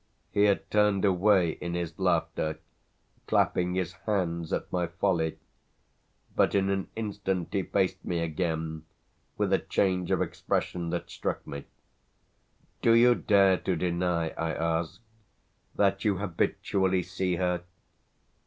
He 0.31 0.45
had 0.45 0.67
turned 0.71 1.05
away 1.05 1.51
in 1.51 1.75
his 1.75 1.99
laughter, 1.99 2.57
clapping 3.27 3.75
his 3.75 3.93
hands 4.09 4.51
at 4.51 4.71
my 4.71 4.87
folly, 4.87 5.37
but 6.35 6.55
in 6.55 6.71
an 6.71 6.87
instant 6.95 7.49
he 7.53 7.61
faced 7.61 8.03
me 8.03 8.17
again, 8.17 8.85
with 9.37 9.53
a 9.53 9.59
change 9.59 10.09
of 10.09 10.19
expression 10.19 10.89
that 10.89 11.11
struck 11.11 11.45
me. 11.45 11.65
"Do 12.81 12.93
you 12.93 13.13
dare 13.13 13.57
to 13.57 13.75
deny," 13.75 14.29
I 14.29 14.53
asked, 14.55 15.01
"that 15.75 16.03
you 16.03 16.17
habitually 16.17 17.03
see 17.03 17.35
her?" 17.35 17.63